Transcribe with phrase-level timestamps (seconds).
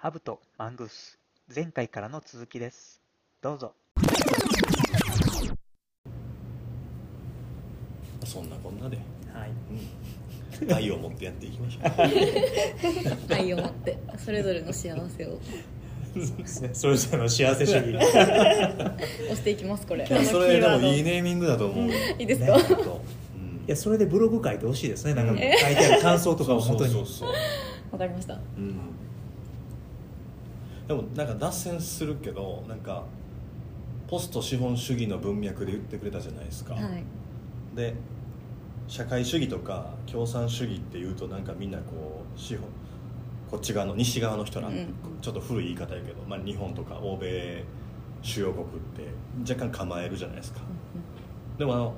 [0.00, 1.18] ハブとマングース
[1.52, 3.02] 前回からの続きです。
[3.42, 3.74] どうぞ。
[8.24, 8.96] そんなこんなで、
[9.34, 9.50] はい。
[10.62, 13.34] うん、愛を持ってやっていきましょう。
[13.34, 15.40] 愛を持ってそれぞれの幸せを。
[16.72, 17.96] それぞれの幸せ主義。
[17.98, 20.06] 押していきますこれ。
[20.06, 21.88] いやそれでもいいネーミングだと思う。
[21.88, 22.62] よいいですか、ね
[23.66, 25.14] いやそれでブログ書いてほしいですね。
[25.14, 26.94] なんかうん書いてある感想とかをそう元に
[27.90, 28.34] わかりました。
[28.34, 29.07] うん
[30.88, 33.04] でもなんか脱線するけどなんか
[34.08, 37.04] ポスト資本主義の文脈で言ってくれたじゃないですか、はい。
[37.76, 37.94] で
[38.88, 42.66] 社会主義とか共産主義っていうとなんかみんなこう資本
[43.50, 44.94] こっち側の西側の人ら、うん。
[45.20, 47.64] ちょっと古い言い方やけど、まあ、日本とか欧米
[48.22, 49.08] 主要国って
[49.40, 50.60] 若干構えるじゃないですか、
[51.58, 51.94] でもあの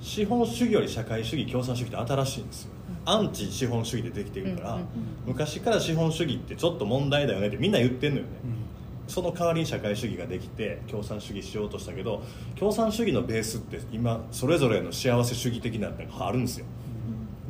[0.00, 2.71] 資本主義より社会主義共産主義って新しいんですよ、
[3.04, 4.88] アンチ資本主義でできてるから、うんうんうん。
[5.26, 9.12] 昔から資本主義ってちょっと問題だよねってみんな言ってんのよね、うん。
[9.12, 12.22] その代わりに社会主義ができて共産主義しようとしたけど
[12.56, 16.66] 共産主義のベースって今それぞれの幸せ主義的なのがあるんですよ。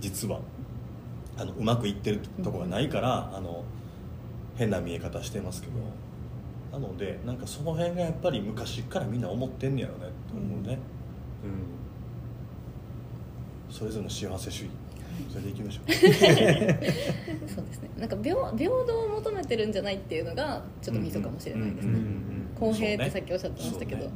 [0.01, 0.41] 実は。
[1.37, 3.65] あのうまくいってるとこがないから、あの
[4.57, 5.75] 変な見え方してますけど。
[6.73, 10.79] なのでなんかその辺がやっぱり昔からみんな思ってんねやろねと思うね、
[13.69, 14.71] うん、それぞれの幸せ主義
[15.31, 15.93] それでいきましょう。
[17.49, 17.91] そうですね。
[17.99, 21.99] なんか平平等を求めてるんじゃないっていうのがちょっとミソかもしれないですね。
[22.59, 24.15] 公平ってさっきおっしゃってましたけど、そうね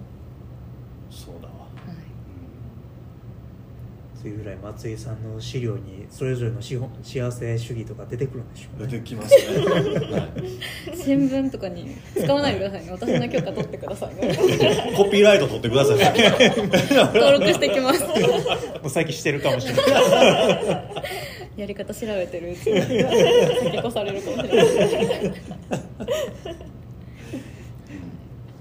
[1.10, 1.66] そうだわ、はい
[4.26, 8.88] そういうぐらい松井さんの資料にそれぞれの資本幸せ主義とか出てくるんでしょうね。
[8.90, 10.18] 出てきますね、は
[10.92, 10.96] い。
[10.96, 12.84] 新聞とかに使わないでください。
[12.84, 14.16] ね私の許可取ってください。
[14.16, 15.98] ねコピーライト取ってください。
[15.98, 16.04] ね
[17.14, 18.02] 登録してきます。
[18.02, 18.08] も
[18.86, 19.86] う最近してるかもしれない
[21.56, 22.80] やり方調べてるうちに。
[22.80, 25.85] 先越されるかもしれない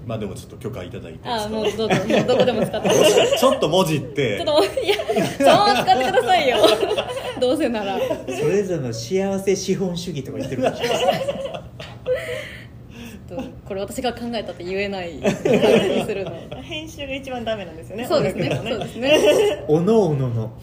[0.06, 3.38] まあでもちょっと許可いただいてああもうどうぞもうどこでも使ってください。
[3.38, 4.36] ちょっと文字って。
[4.38, 4.94] ちょっといや
[5.36, 6.56] そのまま使ってくださいよ。
[7.40, 7.98] どうせなら。
[7.98, 8.04] そ
[8.46, 11.00] れぞれの幸せ資本主義とか言ってるかもしれない
[13.28, 16.30] ちょっとこれ私が考えたって言えない感じにするの。
[16.62, 19.64] 編集が一番ダメなんですよねそうですねそうですね。
[19.66, 20.52] おのおのの。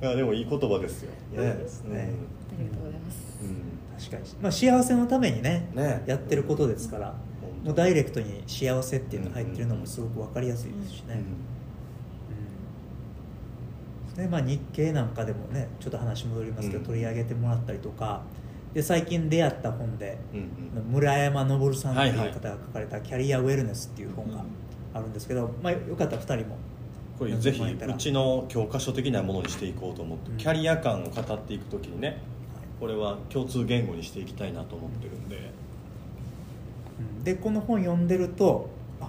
[0.00, 1.10] いやでもいい言葉ですよ。
[1.32, 2.10] 嫌ですね。
[2.56, 3.18] ありがとうございます。
[3.18, 3.23] うん
[3.98, 6.02] 確かに、まあ、幸せのためにねね。
[6.06, 7.14] やってることですから
[7.64, 11.22] もうダイレクトに幸せっていうのが入ってるのもすごく分かりやすいですしね、
[14.10, 14.22] うん。
[14.22, 16.84] でまあ、日経なんかでもねちょっと話戻りますけど、うん。
[16.86, 18.22] 取り上げてもらったりとか
[18.74, 20.92] で最近出会った本でうんうん。
[20.92, 24.44] 村山昇さんっていう方が書かれた「キャリアウェルネス」っていう本が
[24.92, 26.56] あるんですけど、まあ、よかったら2人も。
[27.18, 30.36] これぜひうちの教科書的なものにしていこうと思って、うん。
[30.36, 32.20] キャリア感を語っていくときにね
[32.80, 35.36] これは共通言語にしていきたいなと思ってるんで。
[35.36, 38.68] うんでこの本読んでると
[39.00, 39.08] あ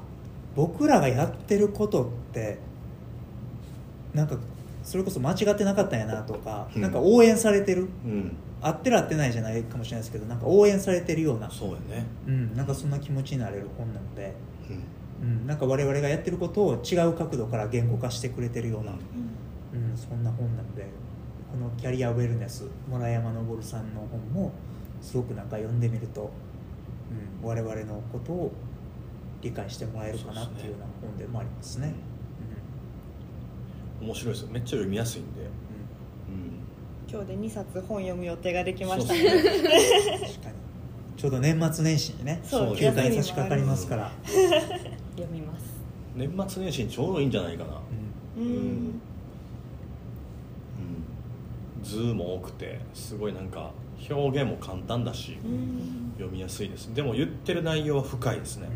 [0.55, 2.57] 僕らがやってることって
[4.13, 4.37] なんか
[4.83, 6.81] それこそ間違ってなかったんやなとか、うん。
[6.81, 7.89] なんか応援されてる？
[8.05, 8.37] うん。
[8.61, 11.51] 合ってる合ってないじゃないかもしれないですけどなんか応援されてるような。
[11.51, 12.05] そうやね。
[12.25, 14.33] うん、なんかそんな気持ちになれる本なので、
[15.21, 15.27] うん。
[15.27, 19.97] うん、なんか我々がやってることを違う角度から言語化してくれてるような、うん。
[19.97, 20.87] そんな本なので
[21.55, 24.51] この「キャリアウェルネス」村山昇さんの本も
[25.01, 26.29] すごくなんか読んでみると、
[27.41, 28.51] うん、我々のことを
[29.41, 31.93] 理解してもらえるかなっていうような本でもありますね。
[34.01, 34.49] 面白いですよ。
[34.51, 35.47] めっちゃ読みやすいんで、うん。
[35.47, 35.49] うん。
[37.09, 39.19] 今日で2冊本読む予定ができましたね。
[39.21, 40.55] うん確かに。
[41.15, 44.11] ちょうど年末年始にね休暇に差し掛かりますから、
[45.15, 45.65] 読みます。
[46.13, 47.81] 年末年始にちょうどいいんじゃないかな。
[48.37, 48.43] うん。
[48.43, 48.51] うん。
[48.51, 49.01] うん
[51.85, 53.71] 図も多くてすごいなんか
[54.09, 56.13] 表現も簡単だし、うん。
[56.17, 56.93] 読みやすいです。
[56.93, 58.67] でも言ってる内容は深いですね、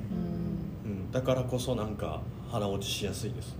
[0.85, 0.91] うん。
[0.91, 2.21] うん、だからこそなんか
[2.51, 3.55] 腹落ちしやすいです、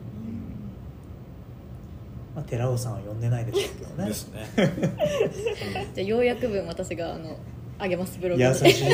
[2.36, 4.08] まあ、寺尾さんは読んでないでしょうけどね。
[4.08, 4.48] ですね、
[5.94, 7.38] じゃあ要約文私があの
[7.78, 8.86] あげますブログ優でしい。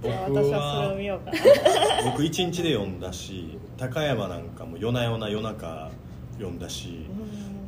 [0.00, 2.10] じゃあ僕私はそれをは見ようかな。
[2.10, 5.90] 僕一日で読んだし高山なんかも夜な夜な夜中
[6.34, 7.06] 読んだし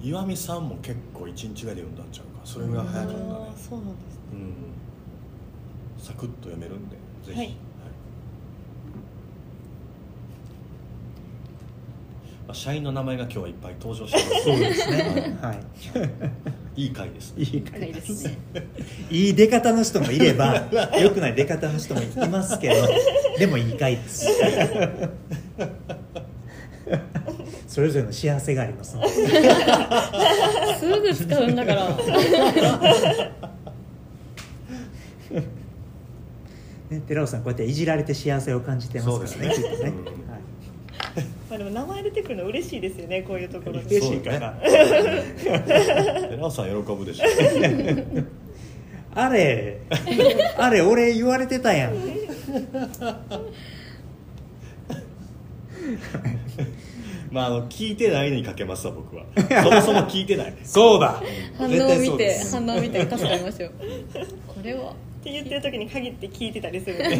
[0.02, 3.24] 岩見さんも結構一日ぐらいで読んだんちゃうかそれぐらい早かったね。
[3.24, 4.20] そうなんですね。
[4.32, 4.54] うん。
[5.98, 7.48] サクッと読めるんでぜひ、はい。
[12.48, 14.44] まあ、社員の名前が今日はいっぱい登場してます。
[14.44, 15.38] そうですね。
[15.42, 15.56] はい。
[16.76, 16.86] い。
[16.86, 18.38] い回ですいい深いですね。
[19.10, 20.68] いい出方の人もいれば
[21.00, 22.74] 良くない出方の人もいますけど
[23.38, 24.26] でもいい回です
[27.80, 28.94] それぞれの幸せがあります。
[28.94, 29.08] ので
[30.78, 31.88] すぐ使うんだから。
[36.90, 40.04] ね、寺尾さんこうやっていじられて幸せを感じてますからねきっとね、うん。
[40.04, 40.42] はい。
[41.48, 43.96] まあでも名前出てくるの嬉しいですよねこういうところで。
[43.96, 47.24] 嬉しいかな、 寺尾さん喜ぶでしょ。
[49.14, 49.80] あれ
[50.58, 51.94] あれ俺言われてたやん
[57.32, 59.24] まああの聞いてないのにかけますわ僕は。
[59.62, 60.56] そもそも聞いてない。
[60.64, 61.22] そうだ。
[61.56, 63.72] 反応を見て反応を見て助かりましょう。
[64.46, 64.90] これは。
[64.90, 67.12] って言ってる時に限って聞いてたりする い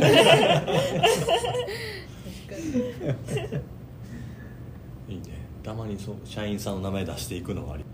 [5.14, 5.22] いね。
[5.62, 7.84] たまにそう社員さんの名前出していくのはあり。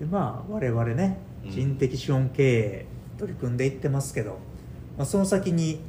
[0.00, 1.50] でまあ我々ねうん。
[1.50, 2.86] 人的資本経営
[3.18, 4.38] 取り組んでいってますけど、
[4.96, 5.80] まあ、その先に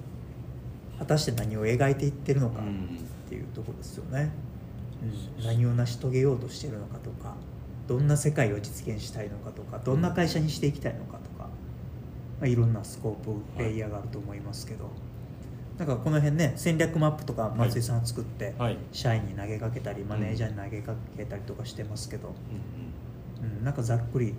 [0.98, 4.32] 果たして何を描いていってるのかっていうところですよね、うん、
[5.44, 7.36] 何を成し遂げようとしてるのかとか
[7.88, 11.50] どんな世界を実現したいのかとかどんな会社にしていきたいのかとか、
[12.40, 14.90] まあ、いろんなスコープレイヤーがあると思いますけど、
[15.78, 18.78] なんかこの辺ね戦略マップとか松井さん作って、はい。
[18.92, 23.58] 社員に投げかけたりマネージャーに投げかけたりとかしてますけど、うんうん。
[23.58, 24.36] うん、なんかざっくり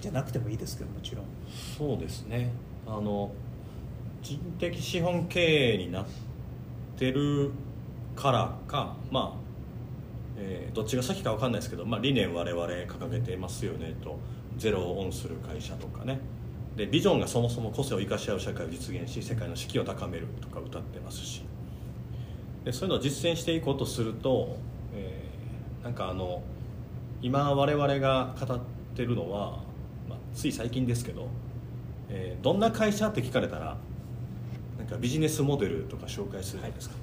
[0.00, 1.24] じゃなくてもいいですけどもちろん。
[1.78, 2.50] そうですね。
[2.86, 3.30] あの
[4.20, 6.06] 人的資本経営になっ
[6.96, 7.52] てる
[8.18, 9.38] からかまあ、
[10.36, 14.18] えーどっちが先か分かんないですけど、まあ、理念我々掲げてますよねと。
[14.56, 16.18] ゼロをオンする会社とかね。
[16.76, 21.42] でビジョンがそもそも個性を生かし合う社会を実現し世界の士気を高めるとか歌ってますし。
[22.64, 24.56] でそういうのを実践していこうとすると、
[24.94, 26.42] えーなんかあの
[27.22, 28.60] 今我々が語っ
[28.96, 29.62] てるのは、
[30.08, 31.28] まあ、つい最近ですけど、
[32.08, 33.76] えーどんな会社って聞かれたら
[34.76, 36.96] なんかビジネスモデルとか紹介するじゃないですか、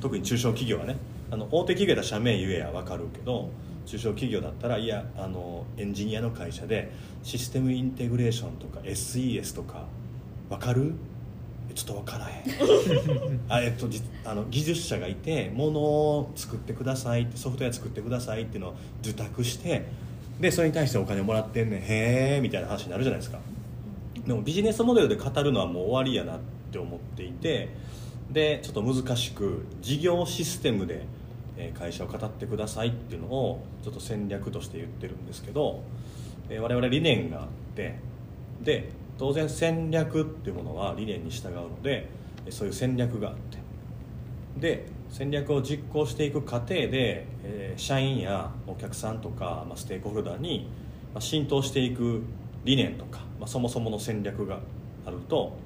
[0.00, 0.96] 特に中小企業はね
[1.30, 3.50] あの大手企業だ社名言えや分かるけど
[3.86, 6.90] 中小企業だったらいやあのエンジニアの会社で
[7.22, 9.86] システムインテグレーションとか SES とか
[10.48, 10.94] 分かる？
[11.70, 13.40] えちょっと分からへん。
[13.48, 19.86] あ、えっと、じあの技術者がいてものを作ってくださいってソフトウェア作ってくださいっていうのを受託して
[20.40, 21.80] でそれに対してお金もらってんねん。
[21.80, 21.84] へ
[22.36, 23.38] えみたいな話になるじゃないですか。
[24.26, 26.40] でもビジネスモデルで語るのはもう終わりやなっ
[26.70, 27.68] て思っていて
[28.30, 31.06] でちょっと難しく事業システムで
[31.78, 35.82] 会社を語ってくださいっていうのをちょっと戦略として言ってるんですけど、
[36.48, 37.98] 我々理念があって
[38.62, 42.08] で当然戦略っていうものは理念に従うので
[42.50, 43.58] そういう戦略があって
[44.58, 47.26] で戦略を実行していく過程で、
[47.76, 50.68] 社員やお客さんとか、ステークホルダーに、
[51.20, 52.22] 浸透していく
[52.64, 54.58] 理念とか、そもそもの戦略が
[55.06, 55.56] あると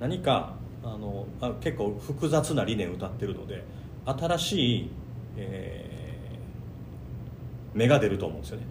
[0.00, 0.54] 何か
[0.84, 3.64] あのあ結構複雑な理念を歌ってるので
[4.06, 4.90] 新しい、
[5.36, 5.94] えー
[7.74, 8.66] 芽が出ると思うんですよね。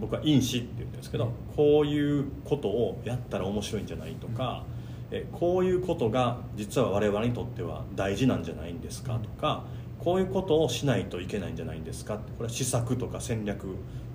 [0.00, 4.64] 僕は因子って言ってるんですけど、こういうことをやったら面白いんじゃないとか、
[5.10, 9.64] えこういうことが実は我々にとっては大事なんじゃないんですかとか
[10.00, 13.68] こういうことをしないといけないんじゃないんですかってこれは施策とか戦略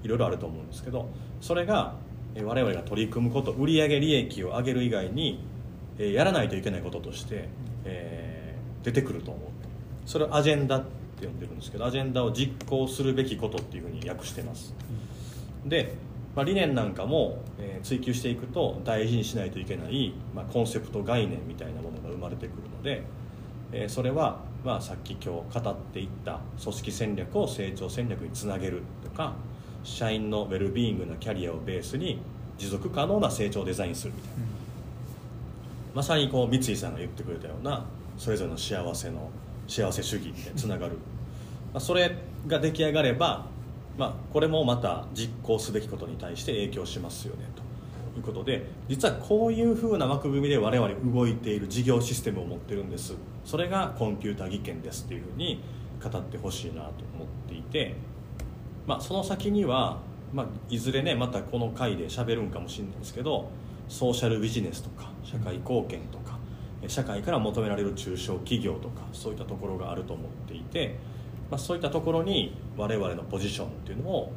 [0.03, 1.07] いろいろあると思うんですけど
[1.39, 1.95] それが
[2.35, 5.39] え我々が取り組むこと売上利益を上げる以外に
[6.01, 7.47] えやらないといけないこととして、
[7.85, 8.41] えー
[8.83, 9.49] 出てくると思う
[10.05, 10.83] それをアジェンダっ
[11.19, 14.73] て呼んでるんですけどアジェンダを実行するべきことっていうふうに訳してます。
[15.65, 15.93] で、
[16.35, 23.03] まあ、理念なんかも、え追求していくと大事にしないといけない、まあ、コンセプト概念みたいなものが生まれてくるので、
[23.71, 29.35] えそれは、まあ、さっき今日語っていった組織戦略を成長戦略につなげるとか
[29.83, 32.19] 社員のウェルビーイングなキャリアをベースに
[32.57, 34.60] 持続可能な成長をデザインするみたいな。
[35.93, 37.85] まさにこう三井さんが言ってくれたような
[38.17, 39.29] それぞれの幸せの
[39.67, 40.93] 幸せ主義ってつながる、
[41.73, 42.15] まあ、それ
[42.47, 43.45] が出来上がれば、
[43.97, 47.61] まあ、これもまた実行すべきことに対して影響しますよねと。
[48.17, 53.15] いうことで実はこういうふうな枠組みで我々動いている事業システムを持ってるんです。
[53.45, 55.61] それがコンピュータ技研ですっていうふうに
[56.03, 57.95] 語ってほしいなと思っていて、
[58.85, 59.99] まあ、その先には、
[60.33, 63.49] まあ、いずれねまたこの回で喋るんかもしれないですけど
[63.91, 66.39] ソーシャルビジネスとか社会貢献とか
[66.81, 70.97] え社会から求められる中小企業とかそういったところがあると思っていて、
[71.49, 74.31] まあ、そういったところに我々のポジションっていうのを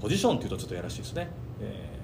[0.00, 1.28] ポジションっていうとちょっとやらしいですね、
[1.60, 1.96] えー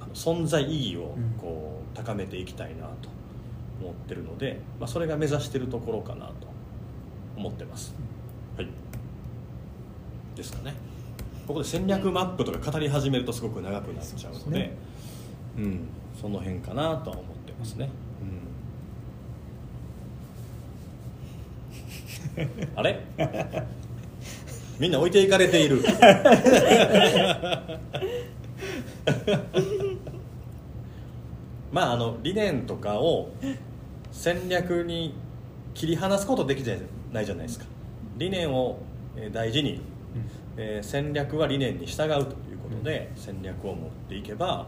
[0.00, 3.08] あの存在意義をこう高めていきたいなと
[3.80, 6.34] 思ってるので、まあ、それが目指してるところかなと
[7.36, 7.94] 思ってます。
[8.56, 8.68] はい。
[10.36, 10.74] ですかね。
[11.46, 14.74] ここで戦略マップとか語り始めるとすごく長くなっちゃうので
[15.56, 15.88] うん、
[16.20, 17.88] その辺かなとは思ってますね、
[22.36, 23.00] うん、あれ？
[24.78, 25.84] みんな置いていかれている。
[31.72, 33.30] まああの理念とかを
[34.10, 35.14] 戦略に
[35.74, 36.64] 切り離すことでき
[37.12, 37.66] ないじゃないですか。
[38.16, 38.78] 理念を
[39.16, 39.80] えー大事に、
[40.56, 44.66] えー戦略は理念に従うということで戦略を持っていけば、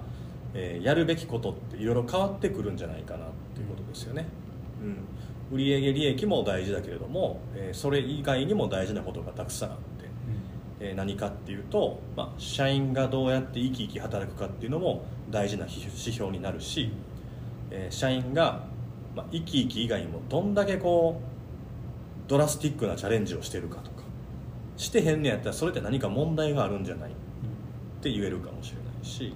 [0.54, 4.26] えーやるべきことっていろいろ変わってくるんじゃないかなっていうことですよね、
[5.50, 9.82] うん、売上利益も大事だけれども、えーそれ以外にも大事なことがたくさんあって、
[10.80, 16.90] えー何かっていうと、まあ、社員がどうやって生き生き働くかっていうのも大事な指指標になるし、
[17.70, 18.64] えー社員が、
[19.14, 24.02] まあ、生き生き以外にもどんだけこうドラスティックなチャレンジをしてるかとか
[24.76, 27.12] してへんねやったらそれって何か問題があるんじゃないっ
[28.02, 29.34] て言えるかもしれないし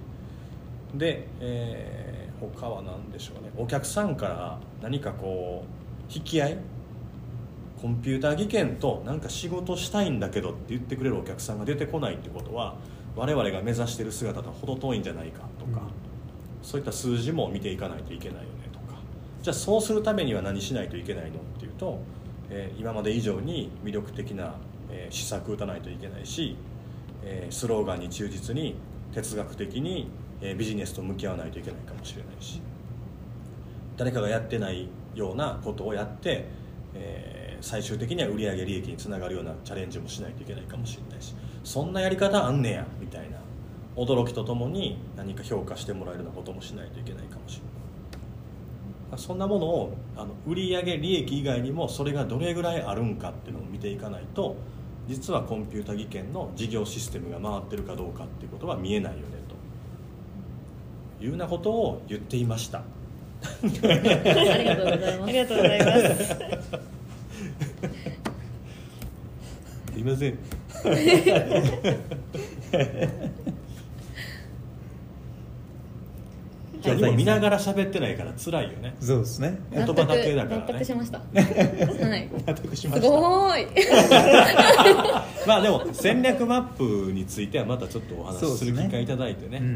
[0.95, 3.51] で、えー他は何でしょうね。
[3.55, 6.57] お客さんから何かこう引き合い
[7.79, 12.77] コンピューター技研となんか仕事したいんだけどって言ってくれるお客さんが出てこないってことは
[13.15, 15.81] 我々が目指してる姿とは程遠いんじゃないかとか、
[16.63, 18.95] そういった数字も見ていかないといけないよねとか。
[19.43, 21.99] じゃあそうするためには何しないといけないのっていうと、
[22.49, 24.55] えー今まで以上に魅力的な、
[24.89, 26.55] えー施策打たないといけないし、
[27.23, 28.73] えースローガンに忠実に
[29.13, 30.09] 哲学的に、
[30.41, 32.61] えビジネスと向き合わないといけないかもしれないし
[33.97, 36.45] 誰かがやってないようなことをやって、
[36.93, 43.37] えー最終的には売上利益につながるようなチャレンジもしないといけないかもしれないしそんなやり方あんねやみたいな
[43.95, 49.19] 驚きとともに何か評価してもらえるようなこともしないといけないかもしれない。
[49.19, 54.55] そんなものをあの売上利益以外にもそれがどれぐらいあるんかっていうのを見ていかないと
[55.09, 59.40] 実はコンピュータ技研の事業システムが回ってるかどうかっていうことは見えないよね。
[61.21, 62.79] いうようなことを言っていました。
[62.79, 62.83] あ
[63.63, 63.87] りが
[64.75, 65.23] とうございます。
[65.23, 65.91] ありがとうございます。
[69.93, 70.39] すいません。
[76.83, 78.95] 今日も見ながら喋ってないから辛いよね。
[78.99, 79.59] そうですね。
[79.71, 80.63] 言葉だけだからね。
[80.67, 81.19] 納得しました。
[81.19, 81.25] は
[82.17, 82.27] い。
[82.47, 83.09] 納得しますした。
[83.11, 83.67] ごーい。
[85.45, 86.63] まあでも戦略マッ
[87.05, 89.59] プについてはまたちょっとお話しする機会いただいてね。
[89.59, 89.65] うん。
[89.65, 89.67] う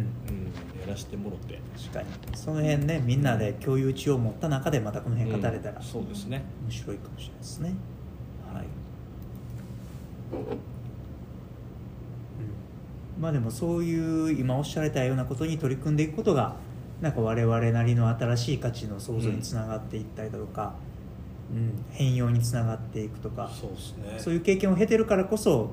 [0.41, 0.44] ん
[0.85, 1.59] やらせてもろって。
[1.77, 2.07] 確かに。
[2.37, 5.83] その辺ねみんなで共有値を持った中でまたこの辺語れたら、うん。
[5.83, 6.43] そうですね。
[6.63, 7.75] 面白いかもしれないですね。
[8.53, 8.65] はい、
[13.17, 16.55] うん、まあでもそういう今おっしゃられたようなことに取り組んでいくことが
[17.01, 20.75] なんか我々なりの新しい価値の創造につながっていったりだとか、
[21.51, 21.83] うん。
[21.91, 23.51] 変容につながっていくとか。
[23.53, 24.19] そうですね。
[24.19, 25.71] そういう経験を経てるからこそ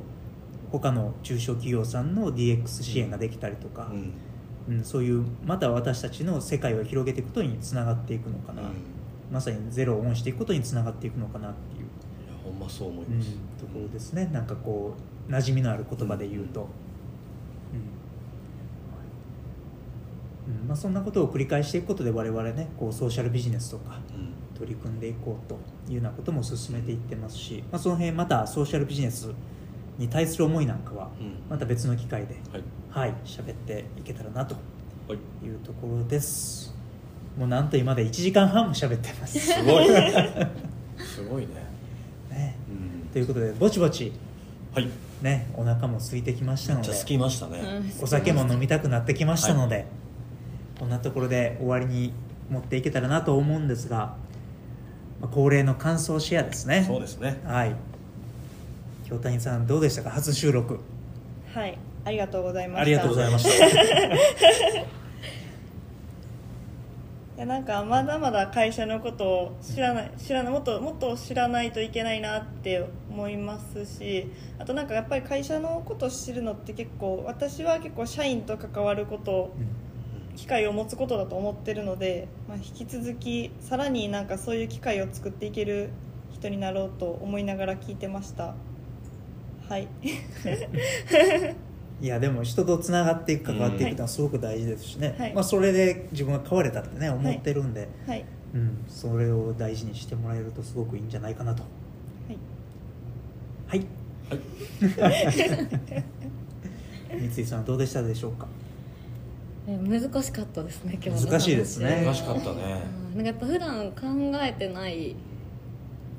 [0.70, 4.12] 他の中小企業さんの DX 支援ができたりとか、うん
[4.68, 8.68] うん、そういうまた私たちの世界を広げていくことにつながっていくのかな、うん。
[8.68, 8.74] いや
[9.32, 11.86] まさにゼロをオンしていくことにつながっていくのかなっていう、
[12.44, 14.30] ほんまそう思いうんます、ところですね。
[14.32, 14.94] なんかこ
[15.28, 16.68] う馴染みのある言葉で言うと、
[20.48, 20.54] うん。
[20.54, 20.68] うん。
[20.68, 24.32] まあ、そんなことを繰り返していくことで我々ねこうソーシャルビジネスとかうん。
[24.54, 25.58] 取り組んでいこうと
[25.90, 29.28] いうようなことも進めていってますし、まあ、その辺またソーシャルビジネス
[29.98, 31.34] に対する思いなんかはうん。
[31.50, 32.62] また別の機会ではい。
[32.90, 34.56] はい喋っていけたらなと
[35.08, 35.46] はい。
[35.46, 36.74] いうところです。
[37.36, 39.86] もうなんと今で1時間半も喋ってます、すごい
[41.02, 41.48] すごいね。
[42.30, 43.08] ね、うん。
[43.12, 44.12] ということでぼちぼち
[44.74, 44.88] はい。
[45.22, 47.62] ねお腹も空いてきましたのでじゃあ着きましたね、
[48.00, 49.86] お酒も飲みたくなってきましたので、
[50.78, 52.12] こんなところで終わりに
[52.50, 54.16] 持っていけたらなと思うんですが、
[55.20, 56.84] まあ、恒例の感想シェアですね。
[56.86, 57.40] そうですね。
[57.44, 57.76] はい
[59.12, 60.10] 京谷さんどうでしたか？
[60.10, 60.80] 初収録。
[61.54, 62.82] はいありがとうございました。
[62.82, 63.66] ありがとうございました。
[67.36, 79.50] いやなんかまだまだ会社のことを知らない知らないもっともっと知らないといけないなって思いますしあとなんかやっぱり会社のことを知るのって結構私は結構社員と関わること
[80.36, 85.88] 機会を持つことだと思ってるので、まあ、引き続きさらになんかそういう機会を作っていける
[86.32, 88.54] 人になろうと思いながら聞いてました
[89.72, 89.88] はい。
[92.02, 95.32] いやでも人とつながっていく関わっていくのはすごく大事ですしね、はい。
[95.32, 98.22] まあ、それで自分が変われたってね思ってるんで、はい。
[98.54, 101.62] うん、それを大事にしてもらえるとすごくいいんじゃないかなと。
[101.62, 101.68] は
[103.74, 103.80] い。
[103.80, 103.86] はい。
[107.34, 108.46] 三井さんはどうでしたでしょうか？
[109.66, 112.02] え難しかったですね今日難しいですね。
[112.04, 112.82] 難しかったね。
[113.14, 113.24] うん。
[113.24, 115.16] なんかやっぱ普段考えてない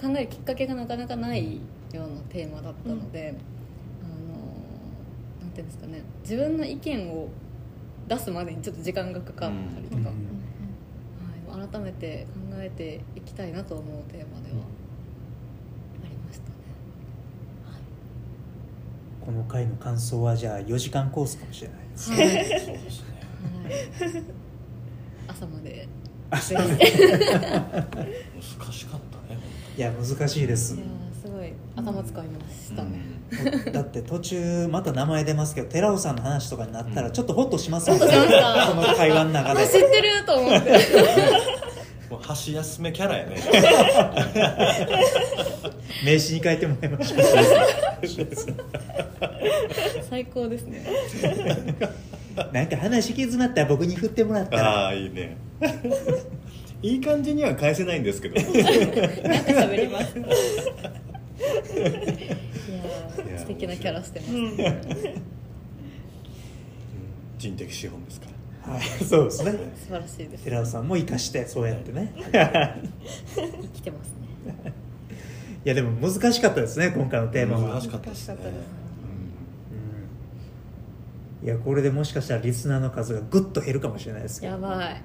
[0.02, 1.60] 考えるきっかけがなかなかない
[1.94, 3.36] ようなテーマだったので、
[4.02, 7.30] あのなんていうんですかね自分の意見を
[8.08, 10.10] 出すまでにちょっと時間がかかったりとか、
[11.54, 14.66] はい、改めて考えていきたいなと思うテーマでは
[16.04, 16.56] ありましたね、
[19.26, 22.18] この回の感想はじゃあ4時間コースかもしれないですね。
[22.18, 23.22] はい、そうですね。
[23.64, 24.24] はい、
[25.28, 25.88] 朝まで。
[26.34, 26.42] 難
[28.74, 29.40] しかったね
[29.78, 30.76] いや難しいです
[31.84, 33.02] 頭使いましたね、
[33.72, 38.02] だって途中また名前出ますけど寺尾さんの話とかになったらちょっとホッとしますよね。
[38.02, 39.64] ホッとしましたこの会話の中で。
[39.64, 40.72] あ知ってると思って。
[42.10, 43.36] もう箸休めキャラやね。
[46.06, 47.22] 名刺に変えてもらいましょう。
[50.10, 50.86] 最高ですね。
[52.52, 54.64] なんか話行き詰まったら僕に振ってもらったら。
[54.86, 55.38] ああいいね。
[56.84, 58.36] いい感じには返せないんですけど。
[58.36, 60.20] なんか喋ります。
[60.20, 60.22] い
[61.40, 61.48] や
[61.88, 64.58] いやー素敵なキャラしてます、うん。
[67.38, 68.28] 人的資本ですか
[68.66, 68.74] ら。
[68.74, 68.84] はい。
[69.04, 69.52] そうですね。
[69.76, 70.44] 素晴らしいです。
[70.46, 72.14] 寺尾さんも生かしてそうやってね。
[72.16, 72.28] 生
[73.74, 74.10] きてます
[74.46, 74.74] ね。
[75.66, 77.74] いやでも難しかったですね今回のテーマは。
[77.74, 78.36] 難しかったですね。
[78.36, 78.68] 難しかったです
[81.42, 81.48] うん。
[81.48, 84.54] いやこれでもしかしたらリスナーの数がぐっと減るかもしれないですけど。
[84.54, 85.02] やばい。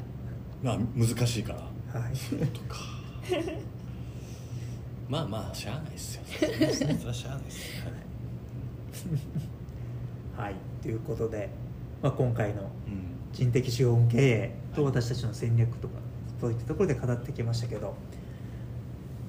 [0.63, 1.61] まあ難しいから。
[2.01, 2.13] はい。
[2.47, 2.77] とか
[5.09, 6.23] まあまあしゃあないっすよ。
[6.27, 6.45] そ
[6.85, 7.45] れはしゃあない。
[7.45, 9.07] っす
[10.37, 11.49] はいということで、
[12.03, 13.09] まあ、今回のうん。
[13.31, 15.95] 人的資本経営と私たちの戦略とか
[16.41, 17.95] そういったところで語ってきましたけど、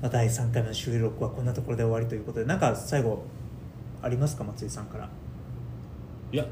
[0.02, 3.24] まあ、第3回目の収録はこんなところで終わりということでなんか最後
[4.02, 4.46] ありますか？
[4.46, 5.10] 松井さんから。
[6.32, 6.46] いや。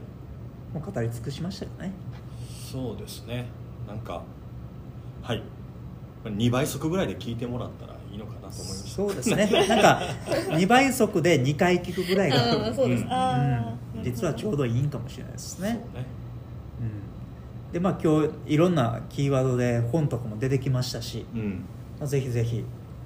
[0.73, 1.93] もう語り尽くしましたよね？
[2.69, 3.45] そうですね。
[3.87, 4.21] なんか
[5.21, 5.41] はい。
[6.25, 8.89] 2倍速ぐらいで聞いてもらったらいいのかなと思いました。
[8.89, 9.67] そうですね。
[9.67, 10.01] なんか
[10.49, 12.81] 2倍速で2回聞くぐらいがです。
[12.81, 15.69] うん、実はちょうどいいんかもしれないですね。
[15.69, 16.05] そうね。
[17.67, 21.65] うん、でまあ今日いろんなキーワードで本とかも出てきましたし、うん。
[21.99, 22.63] まあ、ぜひぜひ、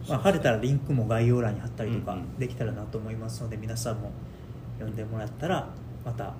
[0.07, 2.37] まあ、晴れたらリンクも概要欄に貼ったりとかうんうん。
[2.37, 4.11] できたらなと思いますので皆さんも
[4.77, 5.69] 読んでもらったら
[6.05, 6.33] また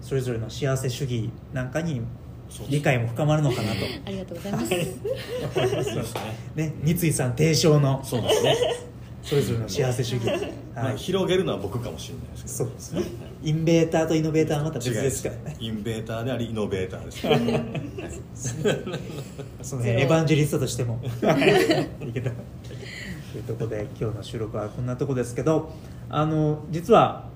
[0.00, 2.00] それぞれの幸せ主義なんかに
[2.68, 3.78] 理解も深まるのかなと。
[4.06, 4.74] ありがとうございます。
[4.74, 4.86] いい。
[6.56, 8.02] ねね三井さん提唱の。
[8.04, 8.56] そうですね、
[9.22, 10.26] それぞれの幸せ主義、
[10.74, 12.54] まあ、はい、広げるのは僕かもしれないですけど。
[12.54, 13.02] そうですね。
[13.42, 15.56] インベーターとイノベーターはまた別ですからね。
[15.58, 17.22] インベーターでありイノベーターです。
[17.22, 17.46] から、はい。
[19.62, 21.00] その辺エヴァンジェリストとしても。
[22.04, 22.12] いい。
[22.12, 22.30] けど
[23.32, 25.72] というところで今日の収録はこんなとこですけど
[26.10, 27.28] あの実は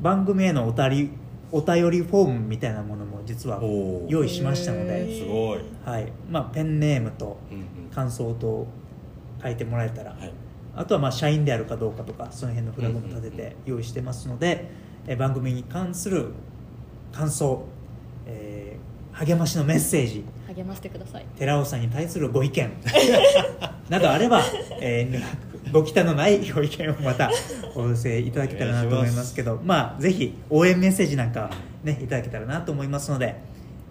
[0.00, 0.88] 番組へのおた。
[0.88, 1.10] り
[1.52, 3.60] お便りフォームみたいなものも実は
[4.08, 6.10] 用意しましたので、すごい、はい。
[6.30, 7.90] まあ、ペンネームとうんうん。
[7.94, 8.66] 感想と
[9.42, 10.32] 書いてもらえたら、はい。
[10.74, 14.70] あとはまあ社員であるかどうかとかその辺のフラグも立てて用意してますので、
[15.06, 16.28] え番組に関する
[17.12, 17.64] 感想、
[18.26, 21.26] えー励ましのメッセージ励ましてください。
[21.36, 22.70] 寺尾さんに対するご意見
[23.90, 24.40] などあれば、
[24.80, 27.30] えーご忌憚のないご意見をまた
[27.74, 31.50] お寄せいただけたらなと思いますけどまあぜひ応援メッセージなんか
[31.84, 33.36] ねいただけたらなと思いますので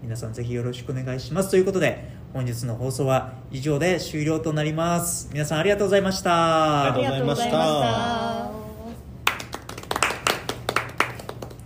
[0.02, 1.50] 皆さんぜひよろしくお願いします。
[1.50, 5.30] ということで本日の放送は以上で終了となります。
[5.32, 6.92] 皆さんありがとうございました。
[6.92, 8.41] ありがとうございました